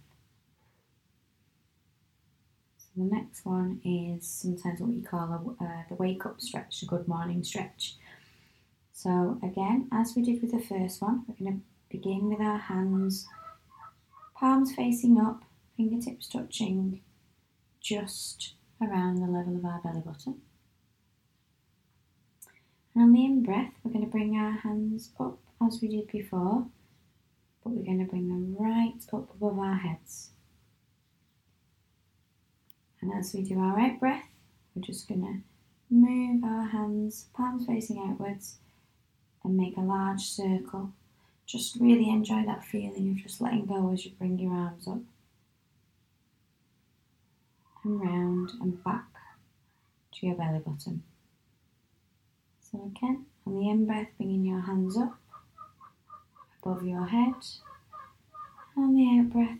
So 2.77 2.85
the 2.97 3.15
next 3.15 3.45
one 3.45 3.81
is 3.83 4.27
sometimes 4.27 4.79
what 4.79 4.91
we 4.91 5.01
call 5.01 5.57
a, 5.59 5.63
uh, 5.63 5.83
the 5.89 5.95
wake 5.95 6.23
up 6.25 6.39
stretch, 6.39 6.83
a 6.83 6.85
good 6.85 7.07
morning 7.07 7.43
stretch. 7.43 7.95
So 8.93 9.39
again, 9.41 9.87
as 9.91 10.13
we 10.15 10.21
did 10.21 10.41
with 10.41 10.51
the 10.51 10.59
first 10.59 11.01
one, 11.01 11.23
we're 11.27 11.43
going 11.43 11.59
to 11.59 11.65
begin 11.89 12.29
with 12.29 12.41
our 12.41 12.59
hands, 12.59 13.27
palms 14.35 14.75
facing 14.75 15.19
up, 15.19 15.43
fingertips 15.77 16.27
touching 16.27 17.01
just 17.81 18.53
around 18.79 19.15
the 19.15 19.31
level 19.31 19.55
of 19.55 19.65
our 19.65 19.81
belly 19.81 20.01
button. 20.05 20.41
And 22.97 23.03
on 23.03 23.13
the 23.13 23.25
in 23.25 23.43
breath, 23.43 23.73
we're 23.83 23.91
going 23.91 24.05
to 24.05 24.09
bring 24.09 24.35
our 24.37 24.53
hands 24.53 25.11
up 25.19 25.37
as 25.63 25.79
we 25.83 25.87
did 25.87 26.07
before, 26.07 26.65
but 27.63 27.69
we're 27.69 27.85
going 27.85 28.03
to 28.03 28.09
bring 28.09 28.27
them 28.27 28.55
right 28.57 28.97
up 29.13 29.29
above 29.35 29.59
our 29.59 29.75
heads. 29.75 30.31
And 32.99 33.13
as 33.13 33.35
we 33.35 33.43
do 33.43 33.59
our 33.59 33.79
out 33.79 33.99
breath, 33.99 34.25
we're 34.73 34.81
just 34.81 35.07
going 35.07 35.21
to 35.21 35.93
move 35.93 36.43
our 36.43 36.65
hands, 36.65 37.27
palms 37.35 37.67
facing 37.67 37.99
outwards, 37.99 38.55
and 39.43 39.55
make 39.55 39.77
a 39.77 39.81
large 39.81 40.23
circle. 40.23 40.91
Just 41.45 41.75
really 41.79 42.09
enjoy 42.09 42.47
that 42.47 42.65
feeling 42.65 43.11
of 43.11 43.17
just 43.17 43.39
letting 43.39 43.67
go 43.67 43.93
as 43.93 44.05
you 44.05 44.11
bring 44.17 44.39
your 44.39 44.53
arms 44.53 44.87
up 44.87 45.01
and 47.83 48.01
round 48.01 48.53
and 48.59 48.83
back 48.83 49.05
to 50.13 50.25
your 50.25 50.35
belly 50.35 50.57
button. 50.57 51.03
So 52.71 52.91
again, 52.95 53.25
on 53.45 53.55
the 53.55 53.69
in 53.69 53.85
breath, 53.85 54.09
bringing 54.17 54.45
your 54.45 54.59
hands 54.59 54.97
up 54.97 55.17
above 56.61 56.83
your 56.83 57.05
head. 57.05 57.35
On 58.75 58.93
the 58.93 59.19
out 59.19 59.29
breath, 59.31 59.59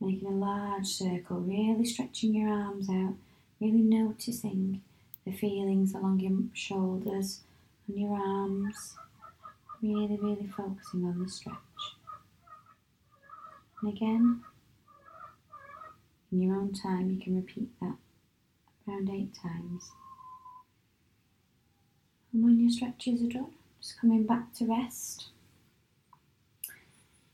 making 0.00 0.26
a 0.26 0.30
large 0.30 0.86
circle, 0.86 1.40
really 1.40 1.84
stretching 1.84 2.34
your 2.34 2.48
arms 2.48 2.88
out, 2.88 3.14
really 3.60 3.82
noticing 3.82 4.80
the 5.26 5.32
feelings 5.32 5.94
along 5.94 6.20
your 6.20 6.32
shoulders 6.54 7.40
and 7.86 7.98
your 7.98 8.18
arms, 8.18 8.94
really, 9.82 10.18
really 10.20 10.46
focusing 10.46 11.04
on 11.04 11.22
the 11.22 11.28
stretch. 11.28 11.54
And 13.82 13.92
again, 13.92 14.40
in 16.32 16.42
your 16.42 16.56
own 16.56 16.72
time, 16.72 17.10
you 17.10 17.20
can 17.20 17.36
repeat 17.36 17.68
that 17.80 17.96
around 18.88 19.10
eight 19.10 19.34
times. 19.34 19.90
And 22.32 22.44
when 22.44 22.60
your 22.60 22.70
stretches 22.70 23.22
are 23.22 23.28
done, 23.28 23.52
just 23.80 24.00
coming 24.00 24.24
back 24.24 24.52
to 24.54 24.66
rest. 24.66 25.28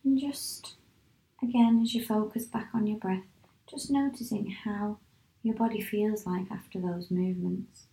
And 0.05 0.19
just 0.19 0.75
again, 1.43 1.81
as 1.83 1.95
you 1.95 2.05
focus 2.05 2.45
back 2.45 2.71
on 2.75 2.87
your 2.87 2.99
breath, 2.99 3.25
just 3.69 3.91
noticing 3.91 4.51
how 4.51 4.99
your 5.43 5.55
body 5.55 5.81
feels 5.81 6.27
like 6.27 6.51
after 6.51 6.81
those 6.81 7.11
movements. 7.11 7.87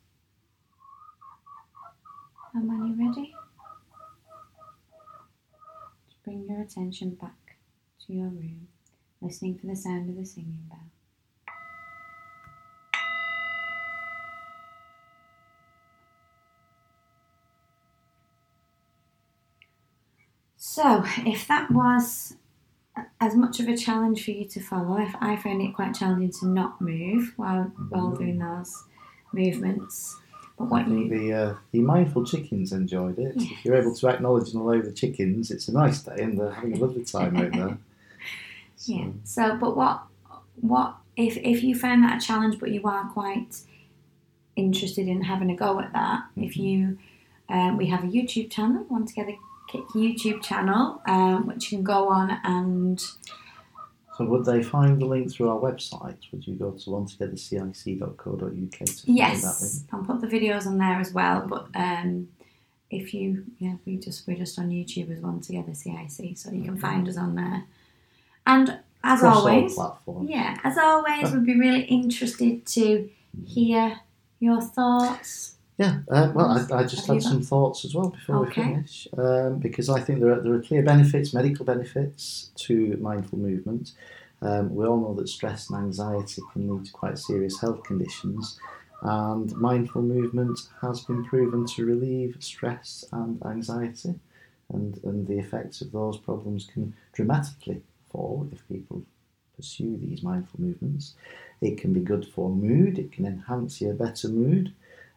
And 2.53 2.67
when 2.67 2.87
you're 2.87 3.07
ready, 3.09 3.33
bring 6.23 6.45
your 6.47 6.61
attention 6.61 7.15
back 7.15 7.57
to 8.05 8.13
your 8.13 8.27
room, 8.27 8.67
listening 9.21 9.57
for 9.57 9.67
the 9.67 9.75
sound 9.75 10.09
of 10.09 10.15
the 10.15 10.25
singing 10.25 10.65
bell. 10.69 10.92
So, 20.73 21.03
if 21.17 21.47
that 21.49 21.69
was 21.69 22.35
as 23.21 23.35
much 23.35 23.59
of 23.59 23.67
a 23.67 23.77
challenge 23.77 24.25
for 24.25 24.31
you 24.31 24.45
to 24.45 24.59
follow, 24.59 24.97
if 24.99 25.13
I 25.21 25.35
found 25.35 25.61
it 25.61 25.75
quite 25.75 25.93
challenging 25.93 26.31
to 26.39 26.47
not 26.47 26.81
move 26.81 27.33
while 27.35 27.71
while 27.89 28.07
Mm-hmm. 28.07 28.23
doing 28.23 28.39
those 28.39 28.83
movements. 29.31 30.17
But 30.57 30.63
I 30.63 30.67
what 30.67 30.85
think 30.87 31.11
you 31.11 31.19
the 31.19 31.33
uh, 31.33 31.55
the 31.71 31.81
mindful 31.81 32.25
chickens 32.25 32.73
enjoyed 32.73 33.19
it. 33.19 33.33
Yes. 33.37 33.51
If 33.51 33.65
you're 33.65 33.75
able 33.75 33.93
to 33.93 34.07
acknowledge 34.07 34.49
and 34.49 34.61
allow 34.61 34.81
the 34.81 34.91
chickens, 34.91 35.51
it's 35.51 35.67
a 35.67 35.73
nice 35.73 36.01
day 36.01 36.15
and 36.17 36.39
they're 36.39 36.49
having 36.49 36.75
a 36.75 36.79
lovely 36.79 37.05
time 37.05 37.37
out 37.37 37.51
there. 37.51 37.77
So, 38.75 38.93
yeah. 38.93 39.09
So, 39.23 39.55
but 39.55 39.77
what 39.77 40.01
what 40.59 40.95
if 41.15 41.37
if 41.37 41.61
you 41.63 41.75
found 41.77 42.03
that 42.03 42.21
a 42.21 42.25
challenge, 42.25 42.59
but 42.59 42.71
you 42.71 42.81
are 42.85 43.07
quite 43.09 43.61
interested 44.55 45.07
in 45.07 45.21
having 45.21 45.51
a 45.51 45.55
go 45.55 45.79
at 45.79 45.93
that? 45.93 46.23
If 46.35 46.57
you 46.57 46.97
um, 47.47 47.77
we 47.77 47.85
have 47.87 48.03
a 48.03 48.07
YouTube 48.07 48.49
channel, 48.49 48.85
One 48.89 49.05
Together 49.05 49.35
YouTube 49.73 50.43
channel, 50.43 51.01
um, 51.07 51.47
which 51.47 51.71
you 51.71 51.77
can 51.79 51.83
go 51.83 52.09
on 52.09 52.39
and 52.43 52.99
So 54.17 54.25
would 54.25 54.45
they 54.45 54.61
find 54.61 55.01
the 55.01 55.05
link 55.05 55.31
through 55.31 55.49
our 55.49 55.59
website? 55.59 56.17
Would 56.31 56.45
you 56.47 56.55
go 56.55 56.71
to 56.71 56.89
onetogethercic.co.uk 56.89 58.15
to 58.15 58.47
find 58.47 59.41
that 59.41 59.61
link? 59.61 59.67
Yes, 59.67 59.83
I'll 59.91 60.03
put 60.03 60.21
the 60.21 60.27
videos 60.27 60.67
on 60.67 60.77
there 60.77 60.99
as 60.99 61.13
well. 61.13 61.45
But 61.47 61.67
um, 61.75 62.29
if 62.91 63.13
you, 63.13 63.45
yeah, 63.59 63.75
we 63.85 63.97
just 63.97 64.27
we're 64.27 64.37
just 64.37 64.59
on 64.59 64.69
YouTube 64.69 65.11
as 65.11 65.19
one 65.19 65.41
together 65.41 65.73
CIC, 65.73 66.37
so 66.37 66.51
you 66.51 66.63
can 66.63 66.77
find 66.77 67.07
us 67.07 67.17
on 67.17 67.35
there. 67.35 67.63
And 68.45 68.79
as 69.03 69.19
Across 69.19 69.37
always, 69.37 69.77
yeah, 70.29 70.57
as 70.63 70.77
always, 70.77 71.31
we'd 71.31 71.45
be 71.45 71.59
really 71.59 71.81
interested 71.81 72.65
to 72.67 73.09
hear 73.45 73.99
your 74.39 74.61
thoughts. 74.61 75.52
Yeah, 75.77 76.01
uh, 76.09 76.31
well, 76.35 76.47
I, 76.51 76.75
I 76.75 76.83
just 76.83 77.07
Have 77.07 77.15
had 77.15 77.23
some 77.23 77.41
thoughts 77.41 77.83
as 77.83 77.95
well 77.95 78.09
before 78.09 78.35
Okay. 78.43 78.61
we 78.63 78.73
finish, 78.73 79.07
um, 79.17 79.57
because 79.57 79.89
I 79.89 79.99
think 80.01 80.19
there 80.19 80.31
are, 80.31 80.39
there 80.39 80.53
are 80.53 80.61
clear 80.61 80.83
benefits, 80.83 81.33
medical 81.33 81.65
benefits 81.65 82.51
to 82.57 82.95
mindful 82.97 83.39
movement. 83.39 83.93
Um, 84.41 84.75
we 84.75 84.85
all 84.85 84.99
know 84.99 85.13
that 85.15 85.29
stress 85.29 85.69
and 85.69 85.79
anxiety 85.79 86.41
can 86.51 86.69
lead 86.69 86.85
to 86.85 86.91
quite 86.91 87.17
serious 87.17 87.59
health 87.59 87.83
conditions, 87.83 88.59
and 89.01 89.55
mindful 89.57 90.03
movement 90.03 90.59
has 90.81 91.01
been 91.01 91.23
proven 91.25 91.65
to 91.65 91.85
relieve 91.85 92.37
stress 92.39 93.03
and 93.11 93.43
anxiety, 93.43 94.13
and, 94.71 94.99
and 95.03 95.27
the 95.27 95.39
effects 95.39 95.81
of 95.81 95.91
those 95.91 96.17
problems 96.17 96.69
can 96.71 96.93
dramatically 97.13 97.81
fall 98.11 98.47
if 98.51 98.67
people 98.67 99.03
pursue 99.55 99.97
these 99.97 100.21
mindful 100.21 100.61
movements. 100.61 101.15
It 101.61 101.77
can 101.79 101.93
be 101.93 101.99
good 102.01 102.27
for 102.27 102.49
mood, 102.49 102.99
it 102.99 103.11
can 103.11 103.25
enhance 103.25 103.81
your 103.81 103.93
better 103.93 104.27
mood 104.27 104.71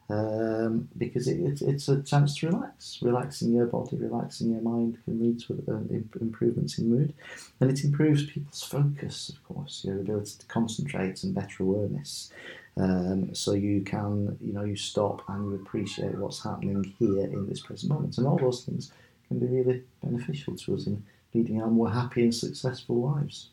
um, 0.09 0.88
because 0.97 1.27
it, 1.27 1.40
it, 1.40 1.62
it's 1.62 1.88
a 1.88 2.03
chance 2.03 2.37
to 2.38 2.49
relax. 2.49 2.99
Relaxing 3.03 3.53
your 3.53 3.66
body, 3.66 3.97
relaxing 3.97 4.53
your 4.53 4.62
mind 4.62 4.99
can 5.05 5.21
lead 5.21 5.40
to 5.40 5.64
uh, 5.69 6.21
improvements 6.21 6.79
in 6.79 6.88
mood, 6.88 7.14
and 7.61 7.71
it 7.71 7.85
improves 7.85 8.27
people's 8.27 8.62
focus, 8.62 9.29
of 9.31 9.42
course, 9.45 9.85
your 9.85 10.01
ability 10.01 10.33
to 10.38 10.47
concentrate 10.47 11.23
and 11.25 11.35
better 11.35 11.62
awareness. 11.62 12.31
Um, 12.79 13.35
so 13.35 13.53
you 13.53 13.81
can, 13.81 14.37
you 14.40 14.53
know, 14.53 14.64
you 14.64 14.77
stop 14.77 15.23
and 15.29 15.51
you 15.51 15.57
appreciate 15.57 16.16
what's 16.19 16.42
happening 16.42 16.95
here 16.99 17.25
in 17.25 17.49
this 17.49 17.61
present 17.61 17.90
moment, 17.90 18.19
and 18.19 18.27
all 18.27 18.38
those 18.38 18.64
things 18.64 18.92
can 19.29 19.38
be 19.38 19.47
really 19.47 19.83
beneficial 20.03 20.57
to 20.57 20.75
us 20.75 20.87
in 20.87 21.03
leading 21.35 21.61
our 21.61 21.69
more 21.69 21.90
happy 21.90 22.23
and 22.23 22.35
successful 22.35 23.01
lives. 23.01 23.49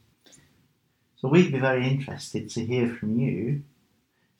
So 1.16 1.30
we'd 1.30 1.52
be 1.52 1.60
very 1.60 1.88
interested 1.88 2.50
to 2.50 2.66
hear 2.66 2.90
from 2.90 3.18
you 3.18 3.64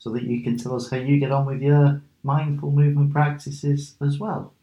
so 0.04 0.10
that 0.10 0.24
you 0.24 0.44
can 0.44 0.58
tell 0.58 0.76
us 0.76 0.90
how 0.90 0.98
you 0.98 1.18
get 1.18 1.32
on 1.32 1.46
with 1.46 1.62
your 1.62 2.02
mindful 2.24 2.72
movement 2.72 3.14
practices 3.14 3.96
as 4.06 4.20
well. 4.20 4.54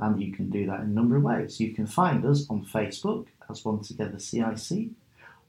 And 0.00 0.20
you 0.20 0.32
can 0.32 0.50
do 0.50 0.66
that 0.66 0.80
in 0.80 0.86
a 0.86 0.88
number 0.88 1.16
of 1.16 1.22
ways. 1.22 1.60
You 1.60 1.72
can 1.72 1.86
find 1.86 2.24
us 2.24 2.44
on 2.50 2.64
Facebook 2.64 3.26
as 3.48 3.64
One 3.64 3.84
Together 3.84 4.18
CIC, 4.18 4.88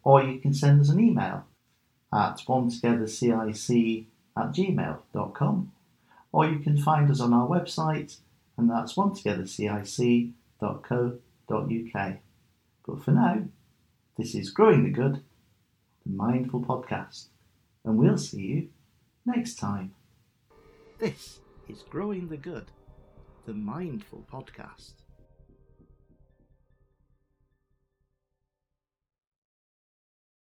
or 0.04 0.24
you 0.24 0.38
can 0.38 0.54
send 0.54 0.82
us 0.82 0.90
an 0.90 1.00
email 1.00 1.44
at 2.14 2.44
onetogethercic 2.48 4.06
at 4.38 4.52
gmail.com, 4.52 5.72
or 6.32 6.46
you 6.46 6.60
can 6.60 6.78
find 6.78 7.10
us 7.10 7.20
on 7.20 7.34
our 7.34 7.48
website, 7.48 8.18
and 8.58 8.70
that's 8.70 8.96
one 8.96 9.16
together 9.16 9.42
onetogethercic.co.uk. 9.42 12.18
But 12.86 13.04
for 13.04 13.12
now, 13.12 13.42
this 14.20 14.36
is 14.36 14.52
Growing 14.52 14.84
the 14.84 14.92
Good, 14.92 15.24
the 16.06 16.12
Mindful 16.12 16.62
Podcast, 16.62 17.30
and 17.84 17.98
we'll 17.98 18.20
see 18.20 18.42
you 18.42 18.70
next 19.36 19.56
time. 19.56 19.94
This 20.98 21.40
is 21.68 21.84
Growing 21.84 22.28
the 22.30 22.38
Good, 22.38 22.66
the 23.46 23.54
Mindful 23.54 24.26
Podcast. 24.32 24.99